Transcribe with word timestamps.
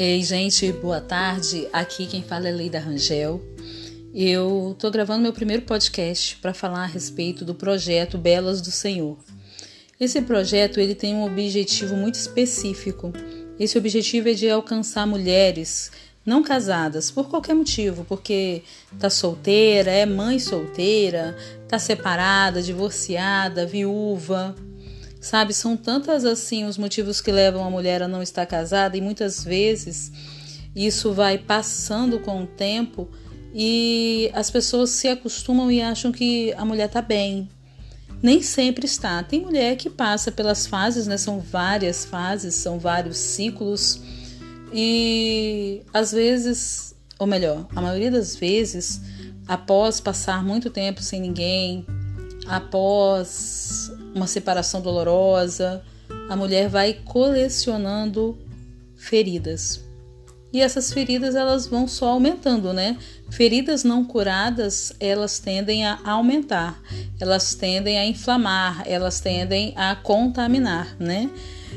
Ei, 0.00 0.22
gente, 0.22 0.70
boa 0.70 1.00
tarde. 1.00 1.66
Aqui 1.72 2.06
quem 2.06 2.22
fala 2.22 2.46
é 2.46 2.52
Leida 2.52 2.78
Rangel. 2.78 3.42
Eu 4.14 4.70
estou 4.70 4.92
gravando 4.92 5.24
meu 5.24 5.32
primeiro 5.32 5.62
podcast 5.62 6.36
para 6.36 6.54
falar 6.54 6.84
a 6.84 6.86
respeito 6.86 7.44
do 7.44 7.52
projeto 7.52 8.16
Belas 8.16 8.60
do 8.60 8.70
Senhor. 8.70 9.18
Esse 9.98 10.22
projeto 10.22 10.78
ele 10.78 10.94
tem 10.94 11.16
um 11.16 11.24
objetivo 11.24 11.96
muito 11.96 12.14
específico. 12.14 13.12
Esse 13.58 13.76
objetivo 13.76 14.28
é 14.28 14.34
de 14.34 14.48
alcançar 14.48 15.04
mulheres 15.04 15.90
não 16.24 16.44
casadas 16.44 17.10
por 17.10 17.28
qualquer 17.28 17.54
motivo, 17.54 18.04
porque 18.04 18.62
tá 19.00 19.10
solteira, 19.10 19.90
é 19.90 20.06
mãe 20.06 20.38
solteira, 20.38 21.36
tá 21.66 21.76
separada, 21.76 22.62
divorciada, 22.62 23.66
viúva, 23.66 24.54
Sabe, 25.20 25.52
são 25.52 25.76
tantas 25.76 26.24
assim 26.24 26.64
os 26.64 26.78
motivos 26.78 27.20
que 27.20 27.32
levam 27.32 27.64
a 27.64 27.70
mulher 27.70 28.02
a 28.02 28.08
não 28.08 28.22
estar 28.22 28.46
casada 28.46 28.96
e 28.96 29.00
muitas 29.00 29.44
vezes 29.44 30.12
isso 30.74 31.12
vai 31.12 31.38
passando 31.38 32.20
com 32.20 32.44
o 32.44 32.46
tempo 32.46 33.08
e 33.52 34.30
as 34.32 34.50
pessoas 34.50 34.90
se 34.90 35.08
acostumam 35.08 35.70
e 35.72 35.82
acham 35.82 36.12
que 36.12 36.52
a 36.54 36.64
mulher 36.64 36.86
está 36.86 37.02
bem. 37.02 37.48
Nem 38.22 38.42
sempre 38.42 38.84
está. 38.86 39.22
Tem 39.22 39.40
mulher 39.40 39.76
que 39.76 39.88
passa 39.88 40.30
pelas 40.30 40.66
fases, 40.66 41.06
né? 41.06 41.16
São 41.16 41.40
várias 41.40 42.04
fases, 42.04 42.54
são 42.54 42.78
vários 42.78 43.16
ciclos. 43.16 44.00
E 44.72 45.82
às 45.92 46.12
vezes, 46.12 46.94
ou 47.18 47.26
melhor, 47.26 47.66
a 47.74 47.80
maioria 47.80 48.10
das 48.10 48.36
vezes, 48.36 49.00
após 49.46 50.00
passar 50.00 50.44
muito 50.44 50.68
tempo 50.68 51.02
sem 51.02 51.20
ninguém, 51.20 51.86
após 52.46 53.87
uma 54.14 54.26
separação 54.26 54.80
dolorosa, 54.80 55.82
a 56.28 56.36
mulher 56.36 56.68
vai 56.68 56.94
colecionando 57.04 58.38
feridas. 58.96 59.84
E 60.52 60.62
essas 60.62 60.92
feridas 60.92 61.34
elas 61.34 61.66
vão 61.66 61.86
só 61.86 62.08
aumentando, 62.08 62.72
né? 62.72 62.96
Feridas 63.30 63.84
não 63.84 64.02
curadas, 64.02 64.94
elas 64.98 65.38
tendem 65.38 65.84
a 65.84 65.98
aumentar, 66.04 66.82
elas 67.20 67.54
tendem 67.54 67.98
a 67.98 68.06
inflamar, 68.06 68.82
elas 68.86 69.20
tendem 69.20 69.74
a 69.76 69.94
contaminar, 69.94 70.96
né? 70.98 71.30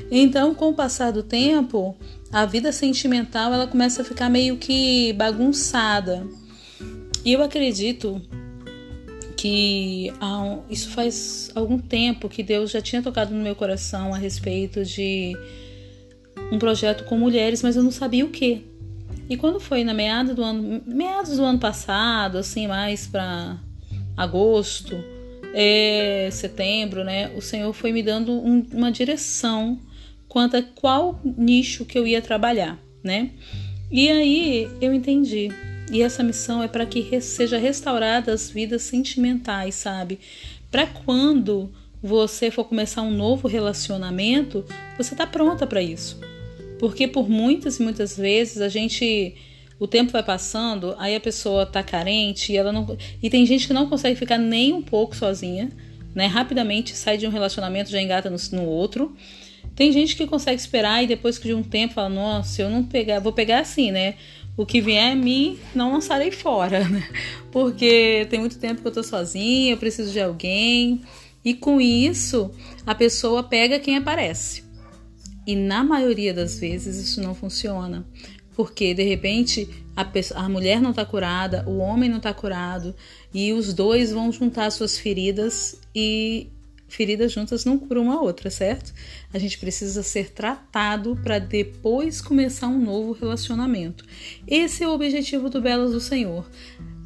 Então, 0.09 0.55
com 0.55 0.69
o 0.69 0.73
passar 0.73 1.11
do 1.11 1.21
tempo, 1.21 1.95
a 2.31 2.45
vida 2.45 2.71
sentimental 2.71 3.53
ela 3.53 3.67
começa 3.67 4.01
a 4.01 4.05
ficar 4.05 4.29
meio 4.29 4.55
que 4.55 5.11
bagunçada. 5.13 6.25
E 7.25 7.33
eu 7.33 7.43
acredito 7.43 8.21
que 9.41 10.13
isso 10.69 10.91
faz 10.91 11.49
algum 11.55 11.79
tempo 11.79 12.29
que 12.29 12.43
Deus 12.43 12.69
já 12.69 12.79
tinha 12.79 13.01
tocado 13.01 13.33
no 13.33 13.41
meu 13.41 13.55
coração 13.55 14.13
a 14.13 14.17
respeito 14.17 14.85
de 14.85 15.35
um 16.51 16.59
projeto 16.59 17.05
com 17.05 17.17
mulheres, 17.17 17.63
mas 17.63 17.75
eu 17.75 17.81
não 17.81 17.89
sabia 17.89 18.23
o 18.23 18.29
que. 18.29 18.63
E 19.27 19.35
quando 19.35 19.59
foi 19.59 19.83
na 19.83 19.95
meada 19.95 20.35
do 20.35 20.43
ano, 20.43 20.83
meados 20.85 21.37
do 21.37 21.43
ano 21.43 21.57
passado, 21.57 22.37
assim, 22.37 22.67
mais 22.67 23.07
para 23.07 23.57
agosto, 24.15 24.95
é, 25.55 26.29
setembro, 26.31 27.03
né? 27.03 27.31
O 27.35 27.41
Senhor 27.41 27.73
foi 27.73 27.91
me 27.91 28.03
dando 28.03 28.31
um, 28.31 28.63
uma 28.71 28.91
direção 28.91 29.79
quanto 30.27 30.55
a 30.55 30.61
qual 30.61 31.19
nicho 31.23 31.83
que 31.83 31.97
eu 31.97 32.05
ia 32.05 32.21
trabalhar, 32.21 32.77
né? 33.03 33.31
E 33.89 34.07
aí 34.07 34.69
eu 34.79 34.93
entendi 34.93 35.49
e 35.91 36.01
essa 36.01 36.23
missão 36.23 36.63
é 36.63 36.67
para 36.67 36.85
que 36.85 37.19
seja 37.19 37.57
restaurada 37.57 38.31
as 38.33 38.49
vidas 38.49 38.81
sentimentais, 38.83 39.75
sabe? 39.75 40.19
Para 40.71 40.87
quando 40.87 41.69
você 42.01 42.49
for 42.49 42.63
começar 42.63 43.01
um 43.01 43.11
novo 43.11 43.47
relacionamento, 43.47 44.65
você 44.97 45.13
tá 45.13 45.27
pronta 45.27 45.67
para 45.67 45.81
isso. 45.81 46.17
Porque 46.79 47.07
por 47.07 47.29
muitas 47.29 47.77
e 47.77 47.83
muitas 47.83 48.17
vezes 48.17 48.61
a 48.61 48.69
gente 48.69 49.35
o 49.77 49.87
tempo 49.87 50.11
vai 50.11 50.23
passando, 50.23 50.95
aí 50.97 51.15
a 51.15 51.19
pessoa 51.19 51.65
tá 51.65 51.83
carente 51.83 52.53
e 52.53 52.57
ela 52.57 52.71
não 52.71 52.97
e 53.21 53.29
tem 53.29 53.45
gente 53.45 53.67
que 53.67 53.73
não 53.73 53.89
consegue 53.89 54.15
ficar 54.15 54.37
nem 54.37 54.71
um 54.73 54.81
pouco 54.81 55.15
sozinha, 55.15 55.69
né? 56.15 56.25
Rapidamente 56.25 56.95
sai 56.95 57.17
de 57.17 57.27
um 57.27 57.31
relacionamento 57.31 57.91
já 57.91 58.01
engata 58.01 58.29
no, 58.29 58.37
no 58.53 58.63
outro. 58.63 59.15
Tem 59.75 59.91
gente 59.91 60.15
que 60.15 60.25
consegue 60.25 60.59
esperar 60.59 61.03
e 61.03 61.07
depois 61.07 61.39
de 61.39 61.53
um 61.53 61.63
tempo 61.63 61.95
fala: 61.95 62.09
"Nossa, 62.09 62.61
eu 62.61 62.69
não 62.69 62.83
pegar, 62.83 63.19
vou 63.19 63.33
pegar 63.33 63.59
assim, 63.59 63.91
né? 63.91 64.15
O 64.55 64.65
que 64.65 64.81
vier 64.81 65.13
a 65.13 65.15
mim, 65.15 65.59
não 65.73 65.93
lançarei 65.93 66.31
fora, 66.31 66.87
né? 66.89 67.07
Porque 67.51 68.27
tem 68.29 68.39
muito 68.39 68.59
tempo 68.59 68.81
que 68.81 68.87
eu 68.87 68.91
tô 68.91 69.03
sozinha, 69.03 69.73
eu 69.73 69.77
preciso 69.77 70.11
de 70.11 70.19
alguém. 70.19 71.01
E 71.43 71.53
com 71.53 71.81
isso, 71.81 72.51
a 72.85 72.93
pessoa 72.93 73.43
pega 73.43 73.79
quem 73.79 73.97
aparece. 73.97 74.63
E 75.45 75.55
na 75.55 75.83
maioria 75.83 76.33
das 76.33 76.59
vezes 76.59 76.97
isso 76.97 77.21
não 77.21 77.33
funciona. 77.33 78.05
Porque 78.55 78.93
de 78.93 79.03
repente 79.03 79.67
a, 79.95 80.05
pessoa, 80.05 80.41
a 80.41 80.49
mulher 80.49 80.81
não 80.81 80.91
está 80.91 81.05
curada, 81.05 81.63
o 81.67 81.77
homem 81.77 82.09
não 82.09 82.17
está 82.17 82.33
curado, 82.33 82.95
e 83.33 83.53
os 83.53 83.73
dois 83.73 84.11
vão 84.11 84.31
juntar 84.31 84.69
suas 84.71 84.97
feridas 84.97 85.79
e 85.95 86.47
feridas 86.91 87.31
juntas 87.31 87.65
não 87.65 87.77
curam 87.77 88.03
uma 88.03 88.21
outra, 88.21 88.49
certo? 88.49 88.93
A 89.33 89.39
gente 89.39 89.57
precisa 89.57 90.03
ser 90.03 90.31
tratado 90.31 91.17
para 91.23 91.39
depois 91.39 92.21
começar 92.21 92.67
um 92.67 92.79
novo 92.79 93.13
relacionamento. 93.13 94.05
Esse 94.45 94.83
é 94.83 94.87
o 94.87 94.91
objetivo 94.91 95.49
do 95.49 95.61
Belas 95.61 95.91
do 95.91 95.99
Senhor. 96.01 96.49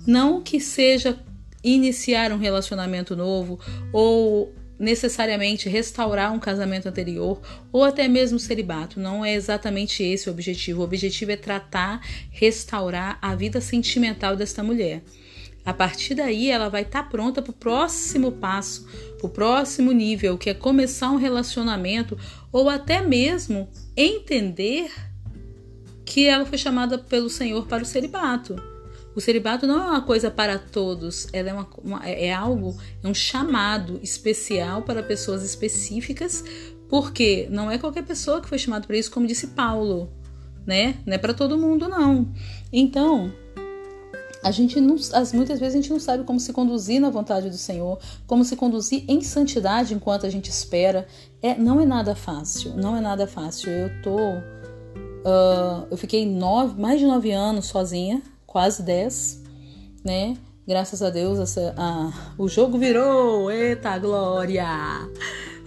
Não 0.06 0.42
que 0.42 0.60
seja 0.60 1.20
iniciar 1.64 2.32
um 2.32 2.38
relacionamento 2.38 3.16
novo 3.16 3.60
ou 3.94 4.54
necessariamente 4.78 5.70
restaurar 5.70 6.34
um 6.34 6.40
casamento 6.40 6.88
anterior 6.88 7.42
ou 7.72 7.84
até 7.84 8.08
mesmo 8.08 8.40
celibato. 8.40 9.00
Não 9.00 9.24
é 9.24 9.34
exatamente 9.34 10.04
esse 10.04 10.30
o 10.30 10.32
objetivo. 10.32 10.82
O 10.82 10.84
objetivo 10.84 11.32
é 11.32 11.38
tratar, 11.38 12.02
restaurar 12.30 13.18
a 13.22 13.36
vida 13.36 13.62
sentimental 13.62 14.36
desta 14.36 14.62
mulher. 14.62 15.02
A 15.66 15.74
partir 15.74 16.14
daí, 16.14 16.52
ela 16.52 16.70
vai 16.70 16.84
estar 16.84 17.04
tá 17.04 17.10
pronta 17.10 17.42
para 17.42 17.50
o 17.50 17.54
próximo 17.54 18.32
passo, 18.32 18.88
o 19.24 19.28
próximo 19.28 19.92
nível, 19.92 20.38
que 20.38 20.52
é 20.52 20.54
começar 20.54 21.10
um 21.10 21.18
relacionamento 21.18 22.16
ou 22.52 22.70
até 22.70 23.02
mesmo 23.02 23.68
entender 23.98 24.92
que 26.06 26.28
ela 26.28 26.46
foi 26.46 26.60
chamada 26.60 27.00
pelo 27.00 27.30
Senhor 27.30 27.66
para 27.66 27.82
o 27.82 27.86
celibato. 27.86 28.56
O 29.16 29.22
celibato 29.22 29.66
não 29.66 29.82
é 29.82 29.90
uma 29.90 30.02
coisa 30.02 30.30
para 30.30 30.60
todos, 30.60 31.28
ela 31.34 31.50
é, 31.50 31.54
uma, 31.54 31.68
uma, 31.84 32.08
é 32.08 32.32
algo, 32.32 32.78
é 33.02 33.08
um 33.08 33.14
chamado 33.14 34.00
especial 34.04 34.84
para 34.84 35.02
pessoas 35.02 35.42
específicas, 35.42 36.44
porque 36.88 37.48
não 37.50 37.72
é 37.72 37.78
qualquer 37.80 38.04
pessoa 38.04 38.40
que 38.40 38.50
foi 38.50 38.60
chamada 38.60 38.86
para 38.86 38.98
isso, 38.98 39.10
como 39.10 39.26
disse 39.26 39.48
Paulo, 39.48 40.12
né? 40.68 40.98
Não 41.06 41.14
é 41.14 41.18
para 41.18 41.34
todo 41.34 41.58
mundo, 41.58 41.88
não. 41.88 42.32
Então, 42.72 43.34
a 44.46 44.52
gente 44.52 44.80
não, 44.80 44.94
as, 44.94 45.34
muitas 45.34 45.60
vezes 45.60 45.74
a 45.74 45.82
gente 45.82 45.90
não 45.90 46.00
sabe 46.00 46.24
como 46.24 46.40
se 46.40 46.54
conduzir 46.54 47.02
na 47.02 47.10
vontade 47.10 47.50
do 47.50 47.58
Senhor, 47.58 47.98
como 48.28 48.46
se 48.46 48.56
conduzir 48.56 49.04
em 49.08 49.20
santidade 49.20 49.96
enquanto 49.96 50.28
a 50.28 50.30
gente 50.30 50.52
espera. 50.52 51.08
É, 51.42 51.58
não 51.58 51.82
é 51.82 51.86
nada 51.86 52.14
fácil, 52.14 52.76
não 52.76 52.96
é 52.96 53.02
nada 53.02 53.26
fácil. 53.26 53.72
Eu 53.72 54.02
tô, 54.04 54.16
uh, 54.20 55.88
eu 55.90 55.98
fiquei 55.98 56.28
nove, 56.28 56.80
mais 56.80 57.00
de 57.00 57.08
nove 57.08 57.32
anos 57.32 57.66
sozinha, 57.66 58.22
quase 58.46 58.84
dez, 58.84 59.42
né? 60.04 60.38
Graças 60.68 61.02
a 61.02 61.10
Deus, 61.10 61.40
essa, 61.40 61.74
uh, 61.76 62.14
o 62.38 62.48
jogo 62.48 62.78
virou, 62.78 63.50
eita 63.50 63.98
glória! 63.98 64.68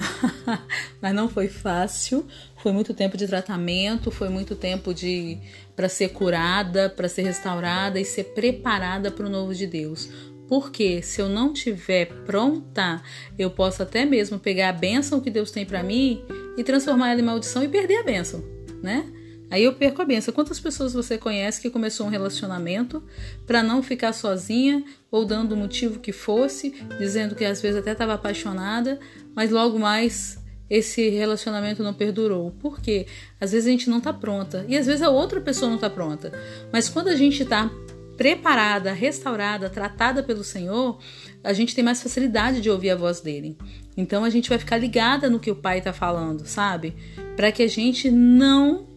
Mas 1.03 1.13
não 1.13 1.29
foi 1.29 1.49
fácil, 1.49 2.25
foi 2.63 2.73
muito 2.73 2.93
tempo 2.93 3.17
de 3.17 3.27
tratamento, 3.27 4.11
foi 4.11 4.29
muito 4.29 4.55
tempo 4.55 4.93
de 4.93 5.39
para 5.77 5.89
ser 5.89 6.09
curada, 6.11 6.91
para 6.91 7.09
ser 7.09 7.23
restaurada 7.23 8.01
e 8.01 8.05
ser 8.05 8.25
preparada 8.25 9.11
para 9.11 9.27
o 9.27 9.31
novo 9.31 9.55
de 9.55 9.67
Deus. 9.67 10.09
Porque 10.49 11.03
se 11.03 11.21
eu 11.21 11.29
não 11.29 11.53
tiver 11.53 12.07
pronta, 12.25 13.03
eu 13.39 13.51
posso 13.51 13.83
até 13.83 14.05
mesmo 14.05 14.39
pegar 14.39 14.71
a 14.71 14.73
bênção 14.73 15.21
que 15.21 15.31
Deus 15.31 15.51
tem 15.51 15.65
para 15.65 15.83
mim 15.83 16.25
e 16.57 16.65
transformar 16.65 17.11
ela 17.11 17.21
em 17.21 17.25
maldição 17.25 17.63
e 17.63 17.69
perder 17.69 17.99
a 17.99 18.03
bênção, 18.03 18.43
né? 18.83 19.13
Aí 19.51 19.65
eu 19.65 19.73
perco 19.75 20.03
a 20.03 20.05
benção. 20.05 20.33
Quantas 20.35 20.61
pessoas 20.61 20.93
você 20.93 21.17
conhece 21.17 21.61
que 21.61 21.71
começou 21.71 22.07
um 22.07 22.11
relacionamento 22.11 23.03
para 23.47 23.63
não 23.63 23.83
ficar 23.83 24.13
sozinha 24.13 24.85
ou 25.11 25.25
dando 25.25 25.53
o 25.53 25.57
motivo 25.57 26.01
que 26.01 26.13
fosse, 26.13 26.71
dizendo 26.99 27.35
que 27.35 27.45
às 27.45 27.61
vezes 27.61 27.81
até 27.81 27.93
estava 27.93 28.15
apaixonada, 28.15 28.99
mas 29.35 29.51
logo 29.51 29.79
mais 29.79 30.38
esse 30.71 31.09
relacionamento 31.09 31.83
não 31.83 31.95
perdurou. 31.95 32.51
Por 32.53 32.81
quê? 32.81 33.07
Às 33.41 33.53
vezes 33.53 33.67
a 33.67 33.71
gente 33.71 33.91
não 33.91 33.99
está 33.99 34.13
pronta 34.13 34.65
e 34.69 34.77
às 34.77 34.87
vezes 34.87 35.03
a 35.03 35.11
outra 35.11 35.41
pessoa 35.41 35.69
não 35.69 35.77
está 35.77 35.89
pronta. 35.89 36.33
Mas 36.73 36.89
quando 36.89 37.09
a 37.09 37.17
gente 37.17 37.43
está 37.43 37.71
preparada, 38.17 38.93
restaurada, 38.93 39.71
tratada 39.71 40.25
pelo 40.25 40.43
Senhor, 40.43 40.99
a 41.43 41.53
gente 41.53 41.75
tem 41.75 41.85
mais 41.85 42.03
facilidade 42.03 42.61
de 42.61 42.69
ouvir 42.69 42.91
a 42.91 42.97
voz 42.97 43.21
dele. 43.21 43.57
Então 43.97 44.25
a 44.25 44.31
gente 44.31 44.49
vai 44.49 44.59
ficar 44.59 44.77
ligada 44.77 45.31
no 45.31 45.39
que 45.39 45.51
o 45.51 45.57
Pai 45.57 45.79
está 45.79 45.93
falando, 45.93 46.45
sabe? 46.45 46.97
Para 47.37 47.53
que 47.53 47.63
a 47.63 47.69
gente 47.69 48.11
não 48.11 48.88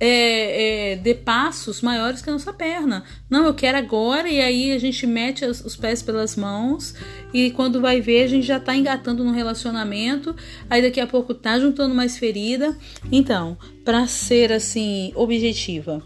é, 0.00 0.92
é, 0.92 0.96
dê 0.96 1.14
passos 1.14 1.82
maiores 1.82 2.22
que 2.22 2.30
a 2.30 2.32
nossa 2.32 2.52
perna. 2.54 3.04
Não, 3.28 3.44
eu 3.44 3.52
quero 3.52 3.76
agora, 3.76 4.28
e 4.28 4.40
aí 4.40 4.72
a 4.72 4.78
gente 4.78 5.06
mete 5.06 5.44
os, 5.44 5.62
os 5.62 5.76
pés 5.76 6.02
pelas 6.02 6.34
mãos, 6.34 6.94
e 7.34 7.50
quando 7.50 7.80
vai 7.80 8.00
ver, 8.00 8.24
a 8.24 8.26
gente 8.26 8.46
já 8.46 8.58
tá 8.58 8.74
engatando 8.74 9.22
no 9.22 9.32
relacionamento, 9.32 10.34
aí 10.70 10.80
daqui 10.80 11.00
a 11.00 11.06
pouco 11.06 11.34
tá 11.34 11.58
juntando 11.58 11.94
mais 11.94 12.16
ferida. 12.16 12.76
Então, 13.12 13.58
para 13.84 14.06
ser 14.06 14.50
assim, 14.52 15.12
objetiva, 15.14 16.02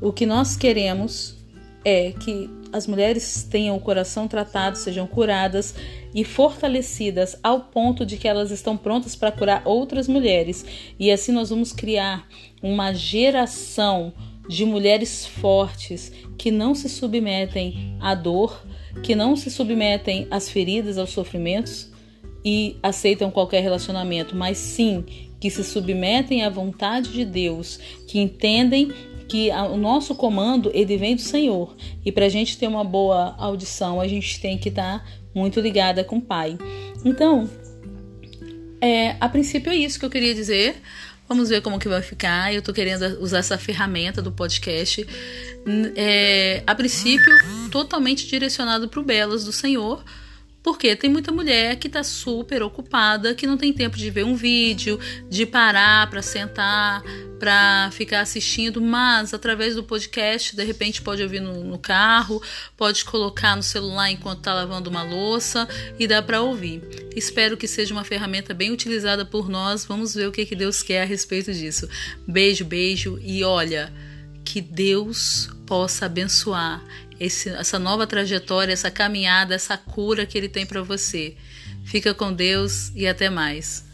o 0.00 0.12
que 0.12 0.26
nós 0.26 0.56
queremos 0.56 1.43
é 1.84 2.12
que 2.12 2.50
as 2.72 2.86
mulheres 2.86 3.46
tenham 3.48 3.76
o 3.76 3.80
coração 3.80 4.26
tratado, 4.26 4.76
sejam 4.76 5.06
curadas 5.06 5.74
e 6.14 6.24
fortalecidas 6.24 7.36
ao 7.42 7.60
ponto 7.60 8.04
de 8.04 8.16
que 8.16 8.26
elas 8.26 8.50
estão 8.50 8.76
prontas 8.76 9.14
para 9.14 9.30
curar 9.30 9.62
outras 9.64 10.08
mulheres. 10.08 10.64
E 10.98 11.10
assim 11.10 11.32
nós 11.32 11.50
vamos 11.50 11.72
criar 11.72 12.26
uma 12.62 12.92
geração 12.92 14.12
de 14.48 14.64
mulheres 14.64 15.26
fortes 15.26 16.12
que 16.36 16.50
não 16.50 16.74
se 16.74 16.88
submetem 16.88 17.96
à 18.00 18.14
dor, 18.14 18.64
que 19.02 19.14
não 19.14 19.36
se 19.36 19.50
submetem 19.50 20.26
às 20.30 20.48
feridas, 20.48 20.98
aos 20.98 21.10
sofrimentos 21.10 21.90
e 22.44 22.76
aceitam 22.82 23.30
qualquer 23.30 23.62
relacionamento, 23.62 24.36
mas 24.36 24.58
sim 24.58 25.04
que 25.40 25.50
se 25.50 25.64
submetem 25.64 26.42
à 26.42 26.50
vontade 26.50 27.12
de 27.12 27.24
Deus, 27.24 27.78
que 28.06 28.18
entendem 28.18 28.92
que 29.34 29.50
a, 29.50 29.64
o 29.64 29.76
nosso 29.76 30.14
comando 30.14 30.70
ele 30.72 30.96
vem 30.96 31.16
do 31.16 31.20
Senhor 31.20 31.74
e 32.06 32.12
para 32.12 32.26
a 32.26 32.28
gente 32.28 32.56
ter 32.56 32.68
uma 32.68 32.84
boa 32.84 33.34
audição 33.36 34.00
a 34.00 34.06
gente 34.06 34.40
tem 34.40 34.56
que 34.56 34.68
estar 34.68 35.00
tá 35.00 35.04
muito 35.34 35.58
ligada 35.58 36.04
com 36.04 36.18
o 36.18 36.22
Pai. 36.22 36.56
Então, 37.04 37.50
é, 38.80 39.16
a 39.18 39.28
princípio 39.28 39.72
é 39.72 39.76
isso 39.76 39.98
que 39.98 40.06
eu 40.06 40.10
queria 40.10 40.32
dizer. 40.32 40.76
Vamos 41.28 41.48
ver 41.48 41.62
como 41.62 41.80
que 41.80 41.88
vai 41.88 42.00
ficar. 42.00 42.52
Eu 42.52 42.60
estou 42.60 42.72
querendo 42.72 43.02
usar 43.20 43.38
essa 43.38 43.58
ferramenta 43.58 44.22
do 44.22 44.30
podcast. 44.30 45.04
É, 45.96 46.62
a 46.64 46.72
princípio, 46.72 47.32
totalmente 47.72 48.28
direcionado 48.28 48.88
para 48.88 49.00
o 49.00 49.02
Belas 49.02 49.44
do 49.44 49.50
Senhor 49.50 50.04
porque 50.64 50.96
tem 50.96 51.10
muita 51.10 51.30
mulher 51.30 51.76
que 51.76 51.88
está 51.88 52.02
super 52.02 52.62
ocupada, 52.62 53.34
que 53.34 53.46
não 53.46 53.58
tem 53.58 53.70
tempo 53.70 53.98
de 53.98 54.08
ver 54.08 54.24
um 54.24 54.34
vídeo, 54.34 54.98
de 55.28 55.44
parar 55.44 56.08
para 56.08 56.22
sentar, 56.22 57.02
para 57.38 57.90
ficar 57.92 58.22
assistindo, 58.22 58.80
mas 58.80 59.34
através 59.34 59.74
do 59.74 59.84
podcast, 59.84 60.56
de 60.56 60.64
repente 60.64 61.02
pode 61.02 61.22
ouvir 61.22 61.40
no, 61.40 61.62
no 61.62 61.78
carro, 61.78 62.42
pode 62.78 63.04
colocar 63.04 63.54
no 63.54 63.62
celular 63.62 64.10
enquanto 64.10 64.38
está 64.38 64.54
lavando 64.54 64.88
uma 64.88 65.02
louça 65.02 65.68
e 65.98 66.06
dá 66.06 66.22
para 66.22 66.40
ouvir. 66.40 66.80
Espero 67.14 67.58
que 67.58 67.68
seja 67.68 67.92
uma 67.92 68.02
ferramenta 68.02 68.54
bem 68.54 68.70
utilizada 68.70 69.22
por 69.22 69.50
nós. 69.50 69.84
Vamos 69.84 70.14
ver 70.14 70.28
o 70.28 70.32
que, 70.32 70.46
que 70.46 70.56
Deus 70.56 70.82
quer 70.82 71.02
a 71.02 71.04
respeito 71.04 71.52
disso. 71.52 71.86
Beijo, 72.26 72.64
beijo 72.64 73.18
e 73.22 73.44
olha, 73.44 73.92
que 74.44 74.60
Deus 74.60 75.50
possa 75.66 76.06
abençoar 76.06 76.82
esse, 77.18 77.48
essa 77.48 77.78
nova 77.78 78.06
trajetória, 78.06 78.72
essa 78.72 78.90
caminhada, 78.90 79.54
essa 79.54 79.76
cura 79.76 80.26
que 80.26 80.36
Ele 80.36 80.48
tem 80.48 80.66
para 80.66 80.82
você. 80.82 81.36
Fica 81.84 82.14
com 82.14 82.32
Deus 82.32 82.90
e 82.94 83.06
até 83.06 83.30
mais. 83.30 83.84